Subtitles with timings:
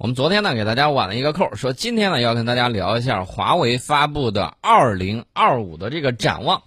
[0.00, 6.62] 我们昨天呢给大家挽了一个扣，说今天呢要跟大家聊一下华为发布的二零二五的这个展望。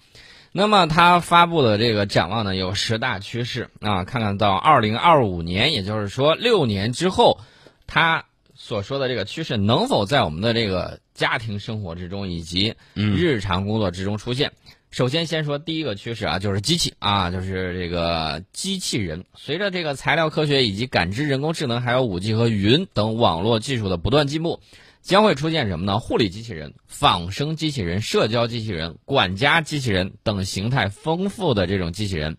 [0.51, 7.39] 那么它发布的这个展望呢有十大趋势啊，看看到二零二五年，也就是说六年之后，
[7.87, 8.23] 它
[8.53, 14.51] 所说的这个趋势能否在我们的这个家庭生活之中以及日常工作之中出现。
[14.93, 19.25] 首先，先说第一个趋势啊，就是机器啊，就是这个机器人。
[19.33, 24.59] 随着这个材料科学以及感知、人工智能，还有五 G 和云等网络技术的不断进步，
[25.01, 25.97] 将会出现什么呢？
[25.97, 32.37] 护理机器人、仿生机器人、社交机器人、管家机器人等形态丰富的这种机器人。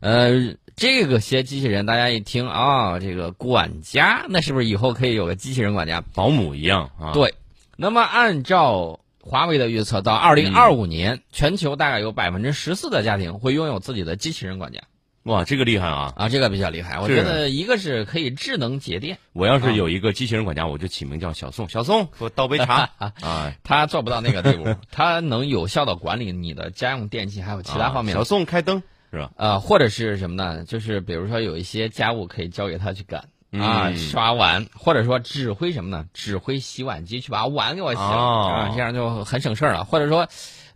[0.00, 7.12] 呃，这个些机器人，大家一听啊，这个管家，那是不是以后可以有个机器人管家，保姆一样啊？
[7.12, 7.32] 对。
[7.76, 14.80] 那么按照华为的预测，到二零二五年，全球大概有百分之十四的家庭会拥有自己的机器人管家。
[15.24, 16.12] 哇，这个厉害啊！
[16.16, 17.00] 啊，这个比较厉害。
[17.00, 19.18] 我觉得一个是可以智能节电。
[19.32, 21.68] 我要是有一个机器人管家，我就起名叫小宋。
[21.68, 22.88] 小宋，给我倒杯茶
[23.20, 23.52] 啊！
[23.64, 28.14] 他做不到那个地步， 他能有效的管理你的家用电器，还有其他方面。
[28.14, 29.32] 小宋开灯是吧？
[29.36, 30.64] 呃，或者是什么呢？
[30.64, 33.24] 就是比如说有一些家务可以交给他去干。
[33.60, 36.06] 啊，刷碗，或者说指挥什么呢？
[36.14, 39.84] 指挥洗碗机去把碗给我洗了啊，这样就很省事儿了。
[39.84, 40.28] 或者说，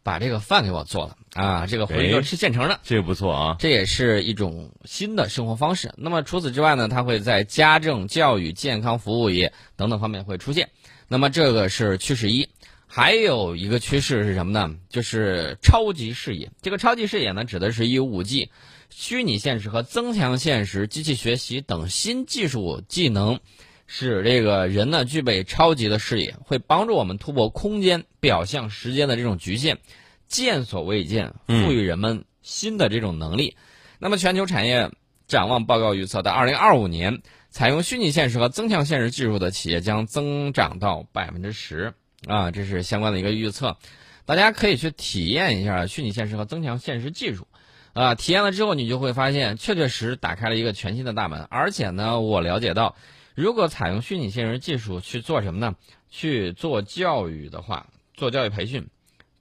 [0.02, 3.56] 把这个饭给我做了啊，这个回去就吃现成的，这个不错啊。
[3.58, 5.92] 这也是一种新的生活方式。
[5.96, 10.70] 那么除此之外呢，它会在家政、教育、健康服务业等等方面会出现。
[11.08, 12.48] 那么这个是趋势一，
[12.86, 14.74] 还有一个趋势是什么呢？
[14.88, 16.50] 就是超级视野。
[16.62, 18.50] 这个超级视野呢，指的是以五 G。
[18.90, 23.40] 虚拟现实和增强现实、机器学习等新技术技能，
[23.86, 29.78] 使这个人呢具备超级的视野，会帮助我们突破空间、表象、时间的这种局限，
[30.26, 33.56] 见所未见，赋予人们新的这种能力。
[33.98, 34.90] 那么，全球产业
[35.26, 41.94] 展望报告预测，到二零二五年，采用虚拟现实和增强现实技术的企业将增长到百分之十
[42.26, 43.76] 啊，这是相关的一个预测。
[44.24, 47.46] 大家可以去体验一下虚拟现实和增强现实技术。
[47.92, 51.46] 啊，体验了之后，你就会发现，确确实打开了一个全新的大门。
[51.50, 52.94] 而且呢，我了解到，
[53.34, 55.74] 如果采用虚拟现实技术去做什么呢？
[56.08, 58.88] 去做教育的话，做教育培训，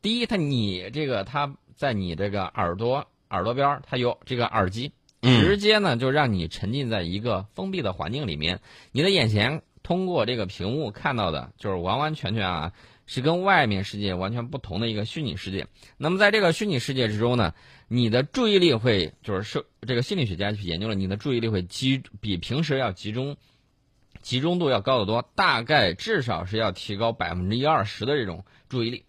[0.01, 8.59] 第一，它你这个它在你这个耳朵耳朵边儿，它有这个耳机，直接呢就让你沉浸在一个封闭的环境里面，
[8.91, 12.73] 你的眼前通过这个屏幕看到的，就是完完全全啊。
[13.11, 15.65] 是跟外面世界完全不同的一个虚拟世界。
[15.97, 17.55] 那么在这个虚拟世界之中呢，
[17.87, 23.35] 你的注意力会就是受这个心理学家去研究了，你的注意力会集比平时要集中，
[24.21, 29.05] 集中度要高得多，大概至少是要提高百分之一二十的这种注意力，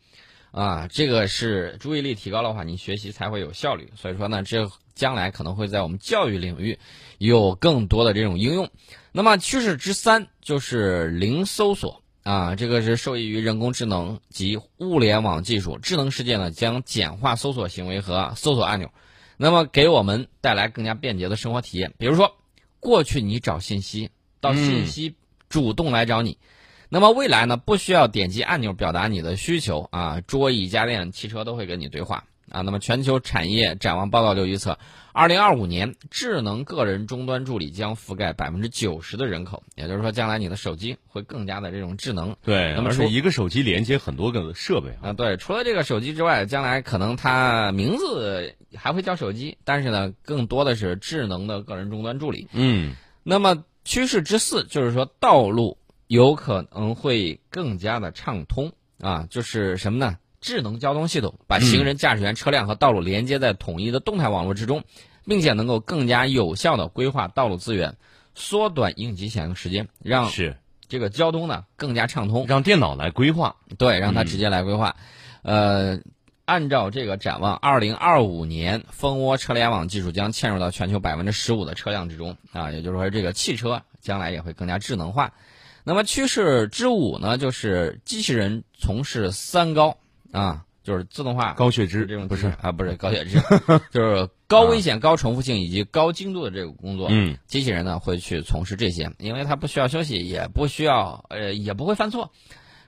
[0.51, 3.93] 啊，这个是注意力提高的话，你学习才会有效率。
[3.97, 6.79] 所以说呢，这将来可能会在我们教育领域
[7.19, 8.71] 有更多的这种应用。
[9.13, 12.00] 那么趋势之三就是零搜索。
[12.23, 18.93] 啊，这个是受益于人工智能及物联网技术，智能世界呢将简化搜索行为和搜索按钮，
[19.39, 21.95] 那么给我们带来更加便捷的生活体验。
[21.99, 22.37] 比如说，
[22.79, 24.11] 过去你找信息，
[24.41, 25.17] 到信息
[25.49, 26.39] 主动来找你，
[26.89, 32.25] 那么未来呢不需要点击按钮表达你的需求啊，桌椅、家电、汽车都会跟你对话。
[32.51, 34.79] 啊，那么全球产业展望报告就预测，
[35.13, 42.37] 二零二五年智能个人终端助理将覆盖百分之九十的人口，也就是说，将来你的手机会更加的这种智能。
[42.43, 45.13] 对，那么是一个手机连接很多个设备啊。
[45.13, 52.49] 对，除了这个手机之外，将来可能它名字还会叫手机，但是呢，更多的是智能的个人终端助理。
[52.53, 60.19] 嗯，那么趋势之四就是说，道路有可能会更加的畅通啊，就是什么呢？
[60.41, 64.83] 智能交通系统把行人、驾驶员、车辆和道路连接在统一的动态网络之中，
[65.27, 67.97] 并且能够更加有效的规划道路资源，
[68.35, 70.57] 缩短应急响应时间，让是
[70.89, 72.47] 这个交通呢更加畅通。
[72.49, 74.97] 让电脑来规划，对，让它直接来规划。
[75.43, 76.01] 呃，
[76.47, 85.35] 按照这个展望，二零二五年蜂窝车联网技术将嵌入到全球百分之十五的车辆之中啊，也就是说，这个汽车将来也会更加智能化。
[85.85, 89.99] 那么趋势之五呢，就是机器人从事三高。
[90.33, 93.41] 啊，就是自动化、高血脂这种不是啊，不是 高血脂，
[93.91, 97.09] 就是高危险、高重复性以及高精度的这个工作。
[97.11, 102.33] 嗯，机器人呢会去从事这些，因为它不需要休息，也不需要呃，也不会犯错，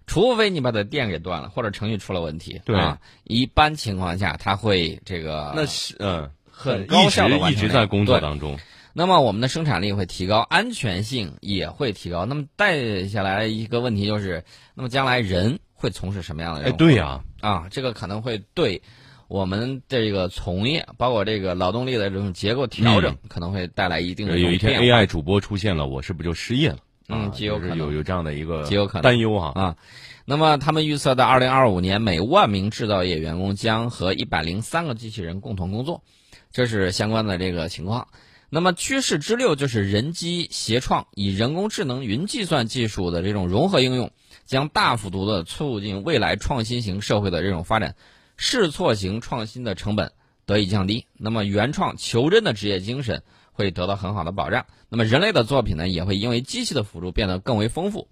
[0.06, 2.60] 除非你把它电给断了或者程序出了问题。
[2.64, 2.80] 对，
[3.24, 8.58] 一般情况下它会这个那是嗯很高效的一直在工作当中。
[8.94, 12.26] 那么我们的生产力会提高，安全性也会提高。
[12.26, 15.58] 那么带下来一个问题就是，那么将来人。
[15.74, 16.66] 会从事什么样的？
[16.66, 17.24] 哎，对呀，啊，
[17.70, 18.82] 这个可能会对
[19.28, 26.78] 我们这个从业，包括这个劳动力的这种结构调整，可能会带来一定的有一天 AI 主播出现了，我是不是就失业了？
[27.08, 29.76] 嗯极有可能有有这样的一个极有可能担忧哈啊。
[30.24, 36.04] 那么他们预测到二零二五年，每万名制造业员工将和一百零三个机器人共同工作，
[36.52, 38.08] 这是相关的这个情况。
[38.48, 44.12] 那么趋势之六就是人机协创，以人工智能、云计算技术的这种融合应用，
[44.52, 47.96] 将大幅度的促进未来创新型社会的这种发展，
[48.36, 50.12] 试错型创新的成本
[50.46, 51.06] 得以降低。
[51.14, 53.22] 那么原创求真的职业精神
[53.52, 54.66] 会得到很好的保障。
[54.90, 58.06] 那么人类的作品呢，也会因为机器的辅助变得更为丰富。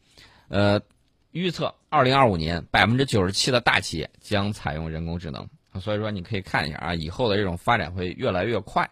[0.48, 0.80] 呃。
[1.32, 5.48] 预测二零二五年百分之九十七的大企业将采用人工智能，
[5.80, 8.90] 所以说你可以看一下啊，以后的这种发展会越来越快。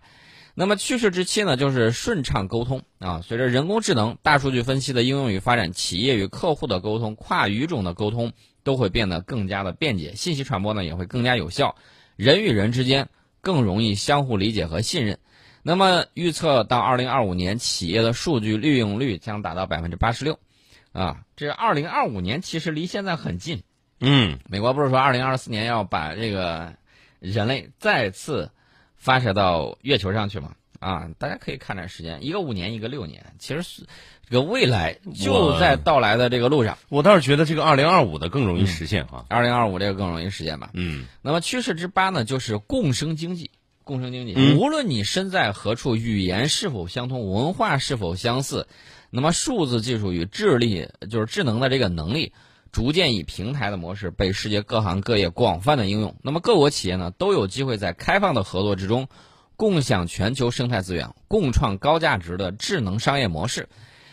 [0.58, 3.20] 那么趋势之七呢，就是顺畅沟通啊。
[3.22, 8.32] 随着人工智能、大数据分析的应用与发展，企业与客户的沟通、跨语种的沟通
[8.64, 11.76] 都会变得更加的便捷，信息传播呢也会更加有效，
[12.16, 13.08] 人与人之间
[13.40, 15.20] 更容易相互理解和信任。
[15.62, 20.40] 那么预测到二零二五年，企业的数据利用率将达到百分之八十六。
[20.90, 23.62] 啊，这二零二五年其实离现在很近。
[24.00, 26.74] 嗯，美国不是说二零二四年要把这个
[27.20, 28.50] 人类再次
[28.98, 30.52] 发射到月球上去嘛？
[30.78, 33.82] 啊，大家可以看点时间，一个五年，一个六年，其实是
[34.28, 36.78] 这个未来就在到来的这个路上。
[36.88, 40.70] 我倒是觉得这个二零二五的更容易实现啊，二零二五这个更容易实现吧。
[40.74, 43.50] 嗯，那么趋势之八呢，就是共生经济。
[43.84, 48.68] 共生经济，无论你身在何处，语言是否相通，文化是否相似。
[49.08, 52.34] 那么，数字技术与智力，就是智能的这个能力，
[52.72, 56.16] 逐渐以平台的模式被世界各行各业广泛的应用。
[56.22, 59.08] 那么，各国企业呢，都有机会在开放的合作之中，
[59.56, 63.68] 共享全球生态资源，共创高价值的智能商业模式。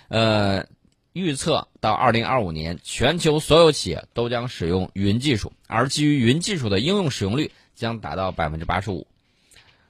[0.07, 0.65] 呃，
[1.13, 9.07] 预测到二零二五年，全球所有企业都将使用云技术，而基于云技术的应用使用率将达到百分之八十五。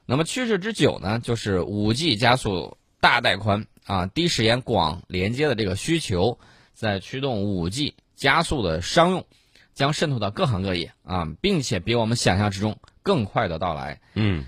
[0.06, 3.67] 那么，趋势之九呢，就是五 G 加速大带宽。
[3.85, 6.39] 啊，低时延、广连接的这个需求，
[6.73, 9.25] 在驱动五 G 加速的商用，
[9.73, 14.00] 将渗透到各行各业啊，并且比我们想象之中更快的到来。
[14.13, 14.45] 嗯，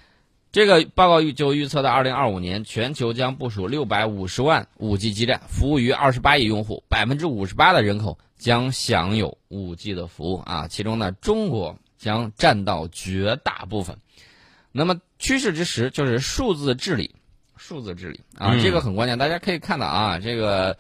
[0.52, 13.98] 这个报告预就预测到二零二五年，全球将部署六百五十万五 G 基站，服务于二十八亿用户，百分之五十八的人口将享有五 G 的服务啊，其中呢，中国将占到绝大部分。
[14.72, 17.16] 那么趋势之时就是数字治理。
[17.60, 19.18] 数字治理啊，这个很关键。
[19.18, 20.78] 大家可以看到啊，这个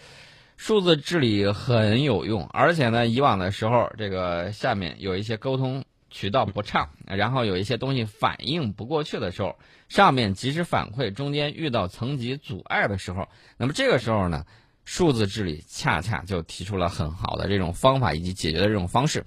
[0.57, 9.55] 数字治理很有用，而且呢，以往的时候，这个下面有一些沟通渠道不畅，然后有一些东西反应不过去的时候，
[9.87, 14.45] 上面及时反馈，中间遇到层级阻碍的时候，那么这个时候呢，
[14.83, 19.23] 数字治理恰恰就提出了很好的这种方法以及解决的这种方式。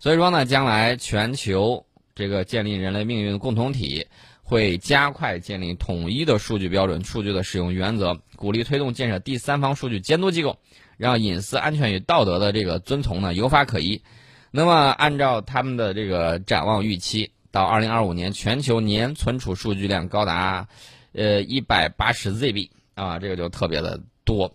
[0.00, 1.86] 所以说呢，将来全球
[2.16, 4.08] 这个建立人类命运共同体。
[4.46, 10.58] 会加快建立统一的数据标准、数据的使用原则，鼓励推动建设第三方数据监督机构，
[10.98, 14.02] 让隐私、安全与道德的这个遵从呢有法可依。
[14.50, 20.68] 那么，按照他们的这个展望预期，到二零二五年，全球年存储数据量高达
[21.12, 24.54] 呃一百八十 ZB 啊，这个就特别的多。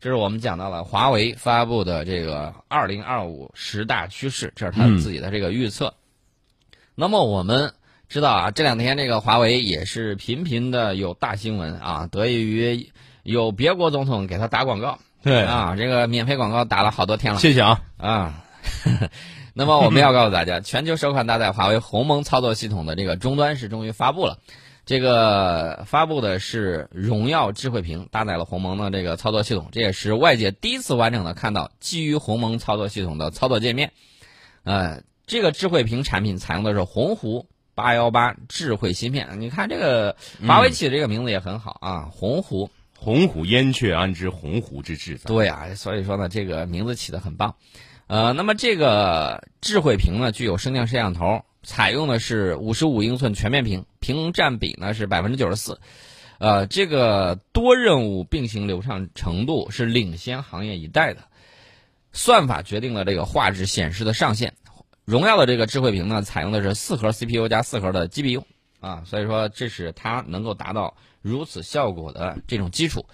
[0.00, 5.92] 这是我们讲到了华为发布的这个二零二五十大趋势，这是他自己的这个预测。
[6.94, 7.74] 那么我们。
[8.08, 12.90] 知道啊，这两天这个华为也是频频的有大新闻啊，得益于
[13.22, 14.98] 有别国总统给他打广告。
[15.22, 17.38] 对啊，这个免费广告打了好多天了。
[17.38, 18.44] 谢谢啊啊。
[19.52, 24.38] 那么我们要告诉大家，全球首款搭载华为鸿蒙操作系统的这个终端是终于发布了。
[24.86, 33.92] 这个发布的是荣耀智慧屏，搭载了鸿蒙的这个操作系统，这也是外界第一次完整的看到基于鸿蒙操作系统的操作界面。
[34.64, 37.44] 呃，这个智慧屏产品采用的是鸿鹄。
[37.78, 45.16] 八幺八智慧芯片，你看这个华为起的这个名字也很好啊，鸿鹄，鸿鹄燕雀安知鸿鹄之志？
[45.18, 47.54] 对啊，所以说呢，这个名字起的很棒。
[48.08, 55.78] 呃，那么这个智慧屏呢，具有升降摄像头，采用的是五十五英寸全面屏，屏占比呢是百分之九十四。
[56.38, 61.20] 呃，这个多任务并行流畅程度是领先行业一代的。
[62.10, 64.54] 算法决定了这个画质显示的上限。
[65.08, 68.42] 荣耀的这个智慧屏呢，采用的是四核 CPU 加四核的 GPU
[68.78, 73.06] 啊，所以说这是它能够达到如此效果的这种基础。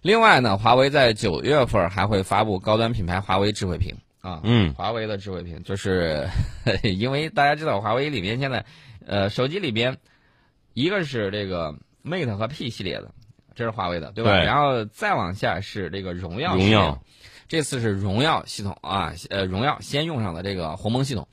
[0.00, 6.26] 另外呢，华为在九月份还会发布高端品牌华为智慧屏啊，嗯，华为的智慧屏就是
[6.82, 8.64] 因为大家知道华为里边现在
[9.06, 9.98] 呃手机里边
[10.72, 13.10] 一个是这个 Mate 和 P 系列的，
[13.54, 14.30] 这是华为的对吧？
[14.38, 16.56] 然后再往下是这个荣耀。
[16.56, 16.98] 荣耀。
[17.48, 21.26] 这次是荣耀系统啊，呃，荣耀先用上的这个鸿蒙系统。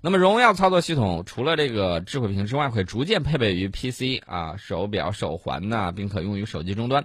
[0.00, 7.04] 那么，荣耀操作系统除了这个智慧屏之外，会逐渐配备于 PC 啊、手表、手环呐，并可用于手机终端。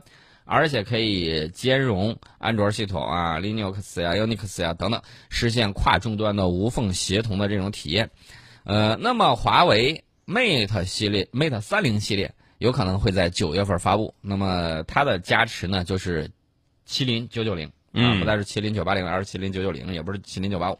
[0.50, 8.10] 而且可以兼容安卓系统啊、Linux 呀、Unix 呀等等，实现跨终端的无缝协同的这种体验。
[8.64, 14.16] 呃，那么华为 Mate 系列、Mate 三零系列有可能会在九月份发布。
[14.22, 16.32] 那么它的加持呢，就是
[16.88, 20.80] 麒麟九九零啊，不再是麒麟九八零，而是麒麟九九零，也不是麒麟九八五。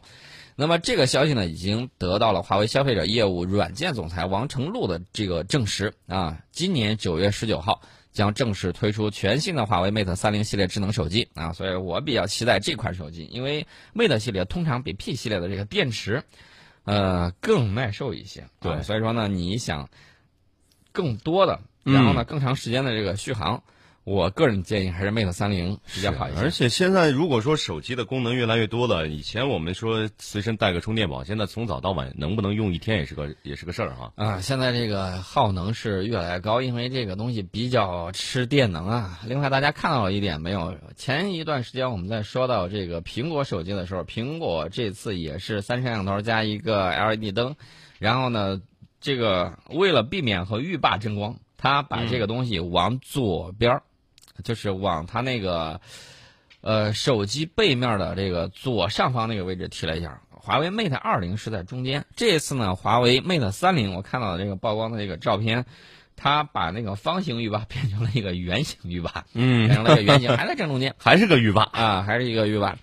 [0.56, 6.38] 那么这个消息呢，已经得到了华为消费者业务软件总裁王成禄的这个证实啊。
[6.50, 7.80] 今年九月十九号
[8.12, 16.24] 将正式推出全新的华为 Mate 三零系列智能手机啊，所以我比较期待这款手机，因为 Mate 系列通常比 P 系列的这个电池。
[16.84, 19.90] 呃，更耐受一些，对，所以说呢，你想
[20.90, 23.62] 更多的，然后呢，更长时间的这个续航，
[24.08, 26.40] 我个人建议还是 Mate 三零比较好一些。
[26.40, 34.10] 而且现在如果说手机的功能越来越多了，以前我们说随身带个充电宝，现在从早到晚能不能用一天也是个也是个事儿哈。
[34.16, 39.20] 啊，现在这个耗能是越来越高，因为这个东西比较吃电能啊。
[39.26, 40.74] 另外，大家看到了一点没有？
[40.96, 47.54] 前一段时间我们在说到这个苹果手机的时候，苹果这次也是三摄像头加一个 LED 灯，
[47.98, 48.62] 然后呢，
[49.02, 53.82] 这个为了避免和浴霸争光，它把这个东西往左边儿。
[54.44, 55.80] 就是往它那个，
[56.60, 60.20] 呃，手机背面的这个左上方那个位置提了一下。
[60.30, 65.66] 华为 Mate 二零是在中间，这次呢，华为 Mate 三零，我看到的这个曝光的这个照片，
[66.16, 72.78] 它把那个方形浴霸 变成了一个圆形浴霸，嗯，变成了一个圆形，还在正中间， 还是个浴霸啊，还是一个浴霸。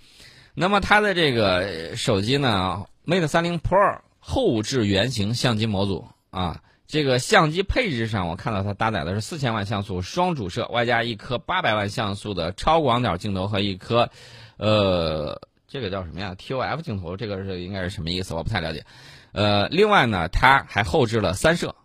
[0.53, 6.61] 那么它的这个手机呢，Mate 三零 Pro 后置圆形相机模组啊。
[6.87, 14.09] 这个相机配置上，我看到它搭载的是四千万像素双主摄，外加一颗八百万像素的超广角镜头和一颗，
[14.57, 18.35] 呃，这个叫什么呀？TOF 镜头，这个是应该是什么意思？
[18.35, 18.85] 我不太了解。
[19.31, 21.75] 呃，另外呢，它还后置了三摄，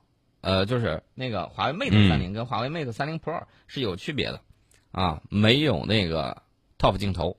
[0.43, 4.41] 呃，就是那个华为 Mate 三零跟华为 Mate 三零 Pro 是有区别的，
[4.93, 6.43] 啊，没有那个
[6.79, 7.39] TOF 镜头，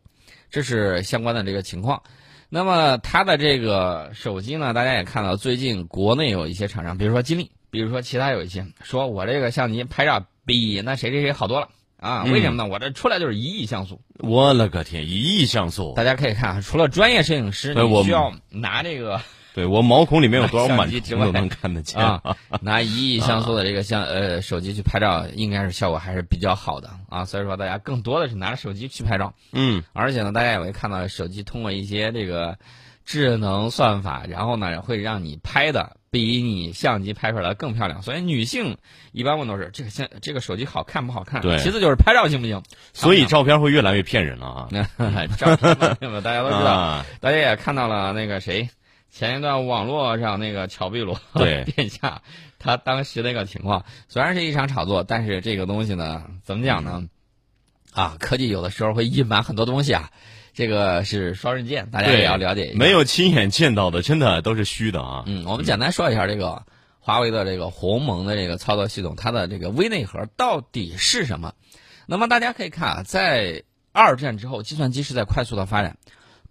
[0.50, 2.02] 这是相关的这个情况。
[2.54, 12.26] 那么它的这个手机呢，大家也看到，最近国内有一些厂商，比如说金立，比如说其他有一些，说我这个相机拍照比那谁谁谁好多了啊？
[12.26, 12.70] 为什么呢？
[12.70, 14.02] 我这出来就是一亿像素。
[14.20, 15.94] 我勒个天，一亿像素！
[15.96, 19.22] 大家可以看，除了专业摄影师，你需要拿这个。
[19.54, 22.38] 对我毛孔里面有多少螨虫都能看得见啊！
[22.62, 27.26] 拿一亿像素的这个相呃手机去拍照，应该是效果还是比较好的啊。
[27.26, 32.58] 所以说大家更多的是拿着手机去拍照，嗯，而且呢，大家也会看到手机通过一些这个
[33.06, 38.02] 智能算法，然后呢会让你拍的比你相机拍出来更漂亮。
[38.02, 38.78] 所以女性
[39.12, 41.42] 一般问都是这个相这个手机好看不好看？
[41.42, 42.64] 对，其次就是拍照行不行？
[42.94, 44.70] 所以照片会越来越骗人了啊！
[45.38, 45.76] 照片
[46.24, 48.70] 大家都知道，大家也看到了那个谁。
[49.12, 51.20] 前一段网络上那个乔碧罗
[51.66, 52.22] 殿 下，
[52.60, 57.04] 他当时那个情况，虽然是一场炒作，但是这个东西呢，怎么讲呢？
[57.92, 60.12] 啊，科技有的时候会隐瞒很多东西啊，
[60.54, 62.80] 这个是双刃剑，大家也要了解一下。
[62.80, 65.24] 没有亲眼见到的，真的都是虚的啊。
[65.28, 66.64] 嗯，我们简单说一下这个
[67.00, 71.54] 华为的这个鸿蒙的这个操作系统，它的这个微内核到底是什么？
[72.06, 75.98] 那么大家可以看啊，在二战之后，计算机是在快速的发展。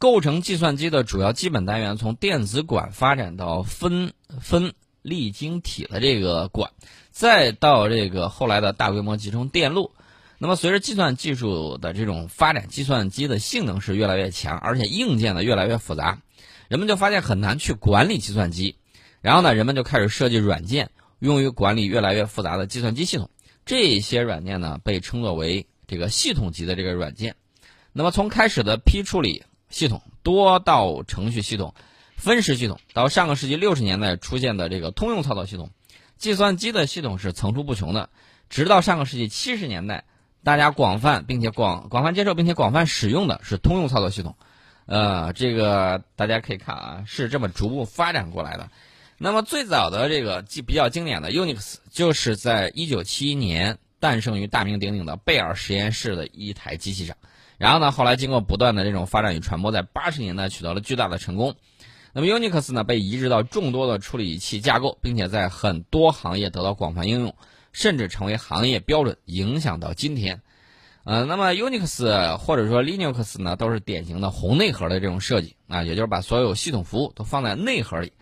[0.00, 6.72] 构成计算机的主要基本单元，从电子管发展到分分粒晶体的这个管，
[7.10, 9.92] 再到这个后来的大规模集成电路。
[10.38, 16.22] 那么，随着计算技术的这种发展，计算机的性能是越来越强，而且硬件呢越来越复杂，
[16.68, 18.76] 人们就发现很难去管理计算机。
[19.20, 23.28] 然后呢，人们就开始设计软件，用于管理越来越复杂的计算机系统。
[23.66, 27.36] 这些软件呢，被称作为这个系统级的这个软件。
[27.92, 29.42] 那么，从开始的批处理。
[29.70, 31.74] 系统多道程序系统、
[32.16, 35.70] 分时系统，到上个世纪六十年代出现的这个通用操作系统，
[36.18, 38.10] 计算机的系统是层出不穷的。
[38.50, 40.04] 直到上个世纪七十年代，
[40.42, 44.36] 大家广泛并且广广泛接受并且广泛使用的是通用操作系统。
[44.86, 48.68] 呃，这个大家可以看啊，是这么逐步发展过来的。
[49.18, 57.16] 那么最早的这个比较经典的 Unix，就是在一九七一年诞生于大名鼎鼎的贝尔实验室的一台机器上。
[57.60, 61.56] 然后呢，后来经过不断的这种发展与传播，在八十年代取得了巨大的成功。
[62.14, 67.34] 那么 Unix 呢，被移植到众多的处理器架构，并且在很多行业得到广泛应用，
[67.72, 70.40] 甚至成为行业标准，影响到今天。
[71.04, 78.14] 呃，那么 Unix 或者说 Linux 呢，都是典型的红内核的这种设计啊，也就是把所有系统服务都放在内核里。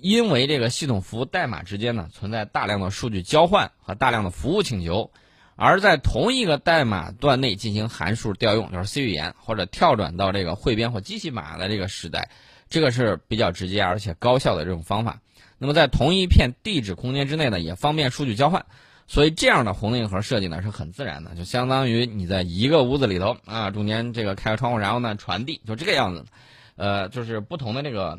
[0.00, 5.12] 因为这个系统服务代码之间呢，存在大量的数据交换和大量的服务请求。
[5.56, 12.28] 而在同一个代码段内进行函数调用，就是 C 语言，或者跳转到这个汇编或机器码的这个时代，
[12.68, 15.20] 这个是比较直接而且高效的这种方法。
[15.58, 18.64] 那么在同一片地址空间之内呢，也方便数据交换。
[19.08, 26.24] 所以这样的红内核设计呢是很自然的，就相当于你在一个屋子里头啊，中间这个开个窗户，然后呢传递，就这个样子。
[26.74, 28.18] 呃，就是不同的这个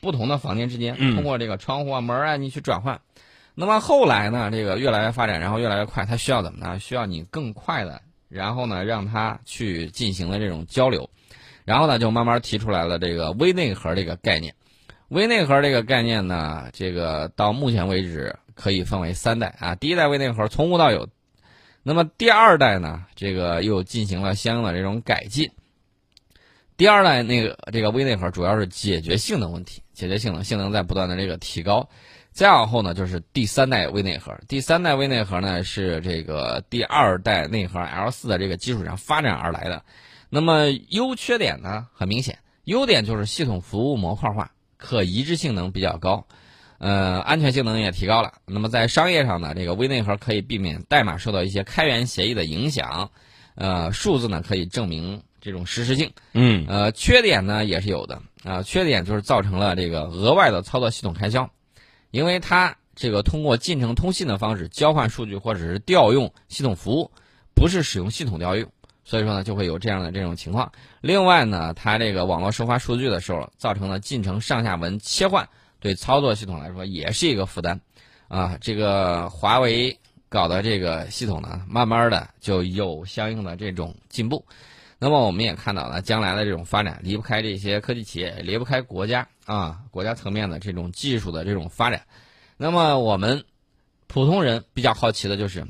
[0.00, 3.00] 不同的房间之间，通过这个窗户啊、门啊，你去转换。
[3.60, 6.78] 那么后来呢，这个越来越发展，然后越来越快，它需要怎么呢？
[6.78, 8.00] 需要你更快的，
[8.30, 11.10] 然后呢让它去进行了这种交流，
[11.64, 14.54] 然后呢就慢慢提出来了这个微内核这个概念。
[15.10, 18.34] 微内核这个概念呢，这个到目前为止。
[18.52, 21.08] 可以分为三代啊，第一代微内核从无到有，
[21.82, 25.50] 那么第二代呢，这个又进行了相应的这种改进。
[26.76, 31.88] 第二代那个这个微内核主要是解决性能问题，解决性能，性能在不断的这个提高。
[32.32, 34.32] 再往后呢，就是第三代微内核。
[34.48, 39.82] 第三代微内核呢是这个第二代内核 L 四的这个基础上发展而来的。
[40.28, 46.26] 那么优缺点呢很明显，优点就是系统服务模块化，可移植性能比较高。
[46.78, 48.32] 呃，安全性能也提高了。
[48.46, 53.10] 那么在商业上呢，这个微内核可以避免代码受到一些开源协议的影响，
[53.54, 56.10] 呃，数字呢可以证明这种实时性。
[56.32, 56.64] 嗯。
[56.68, 61.50] 呃，缺点呢也是有的啊，缺点就是造成了这个额外的操作系统开销，
[62.10, 67.10] 因为它这个通过进程通信的方式交换数据或者是调用系统服务，
[67.54, 68.70] 不是使用系统调用，
[69.04, 70.70] 所以说呢就会有这样的这种情况。
[71.00, 75.48] 另外呢，它这个网络收发数据的时候，造成了进程上下文切换。
[75.78, 77.80] 对操作系统来说也是一个负担，
[78.28, 79.98] 啊，这个华为
[80.28, 84.44] 搞的这个系统呢，慢慢的就有相应的这种进步。
[85.00, 92.02] 那么我们也看到了，将来的这种发展离不开这些科技企业，离不开国家啊，国家层面的这种技术的这种发展。
[92.56, 93.42] 那么我们
[94.06, 95.66] 普通人比较好奇的就是，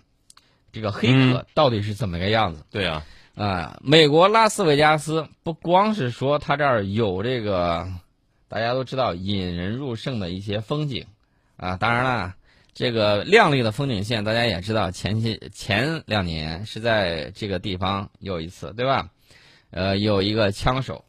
[0.73, 2.63] 这个黑客到底是怎么个样子？
[2.71, 3.07] 对啊，
[3.37, 7.89] 啊，美国拉斯维加斯不光是说它这儿有这个。
[8.53, 11.07] 大家都知道引人入胜的一些风景，
[11.57, 12.35] 啊，当然了，
[12.75, 19.09] 这个亮丽的风景线，大家也知道，前期前两年是在这个地方有一次，对吧？
[19.71, 21.05] 呃，有一个枪手，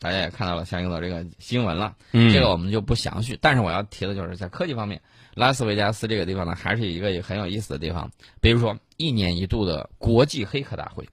[0.00, 1.94] 大家也看到了相应的这个新闻了。
[2.12, 3.38] 嗯，这个我们就不详叙。
[3.40, 5.00] 但是我要提的就是在科技方面，
[5.34, 8.10] 拉斯维加斯这个地方呢，还是一个很有意思的地方。
[8.40, 11.08] 比如说，一年一度的国际黑客大会。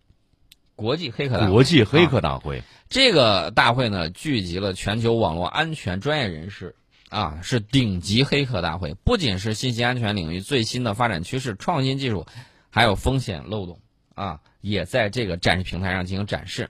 [0.76, 6.74] 国际黑客大会，国际黑客大会，这个大会呢，聚集了全球网络安全专业人士，
[7.10, 8.94] 啊，是顶级黑客大会。
[9.04, 12.26] 不仅是信息安全领域最新的发展趋势、创新技术，
[12.70, 13.78] 还有风险漏洞，
[14.16, 16.70] 啊，也在这个展示平台上进行展示。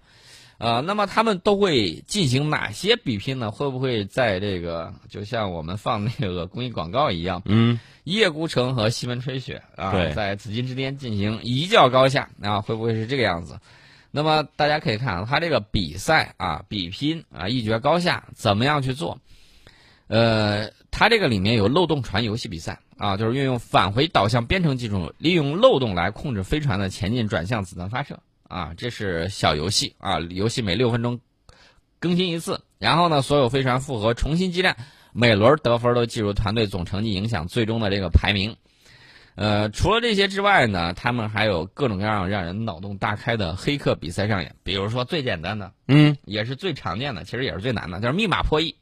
[0.60, 3.50] 呃，那么他们都会进行哪些比拼呢？
[3.50, 12.60] 会不会在这个就像我们放那个公益广告一样，嗯，一叶孤城和西门吹雪啊，在紫禁之巅进行一较高下啊？
[12.60, 13.58] 会不会是这个样子？
[14.12, 19.18] 那么大家可以看，他这个比赛啊，比拼啊，一决高下，怎么样去做？
[20.08, 28.20] 呃，它这个里面有漏洞船游戏比赛啊，就是运用返回导向编程技术，利用漏洞来控制飞船的前进、转向、子弹发射
[28.50, 28.74] 啊。
[28.76, 31.22] 这是小游戏啊，游戏每六分钟
[32.00, 34.76] 更新一次，然后呢，所有飞船复合重新激战，
[35.14, 38.54] 每轮得分都计入团队总成绩，影响最终的这个排名。
[39.36, 44.54] 呃，除了这些之外呢，他们还有各种各样让人脑洞大开的黑客比赛上演。
[44.64, 48.76] 比如说最简单的，嗯，也是最常见的，其实也是最难的，就是密码破译、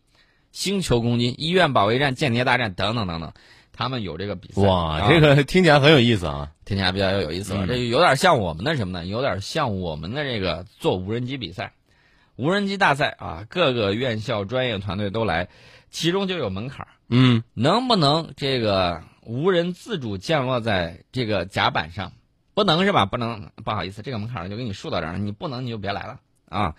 [0.51, 3.31] 星球攻击、医院保卫战、间谍大战等等等等。
[3.77, 4.61] 他们有这个比赛。
[4.63, 7.67] 哇，这个听起来很有意思啊，听起来比较有意思了。
[7.67, 9.05] 这有点像我们的什么呢？
[9.05, 11.73] 有点像我们的这个做无人机比赛、
[12.35, 15.47] 无人机大赛啊，各个院校专业团队都来，
[15.91, 19.03] 其中就有门槛嗯，能不能这个？
[19.29, 22.13] 无人自主降落在这个甲板上，
[22.53, 23.05] 不能是吧？
[23.05, 26.75] 不能，不好意思，这个门槛就给你竖到这儿，你不能你就别来了啊。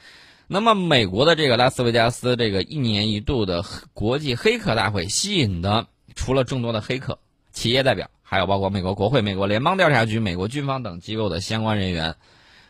[0.47, 7.19] 那么美国的这个拉斯维加斯这个一年一度的国际黑客大会，吸引的除了众多的黑客、
[7.53, 12.17] 企业代表，还有包括美国国会、美国联邦调查局、美国军方等机构的相关人员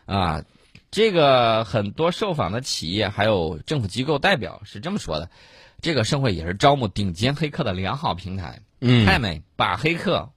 [0.05, 0.43] 啊。
[0.91, 5.29] 这个很多受访的企业还有政府机构代表是这么说的：
[5.81, 8.61] 这个盛会也是招募顶尖黑客的良好平台。
[8.81, 10.31] 嗯，太美，把黑客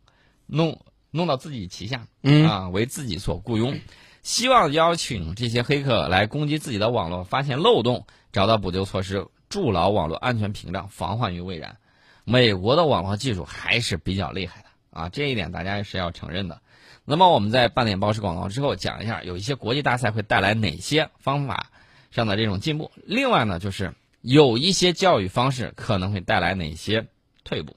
[0.47, 0.79] 弄
[1.11, 3.79] 弄到自己旗下，嗯啊，为自己所雇佣，
[4.23, 11.79] 希望邀请这些黑客来攻击自己的网络，发现漏洞，找到补救措施，筑牢网络安全屏障，防患于未然。
[12.25, 16.61] 美国的网络技术还是比较厉害的啊，这一点大家是要承认的。
[17.05, 21.67] 那么我们在半点报时广告之后讲一下，有一些国际大赛会带来哪些方法
[22.11, 22.91] 上的这种进步。
[23.05, 27.07] 另外呢，就是有一些教育方式可能会带来哪些
[27.43, 27.77] 退步。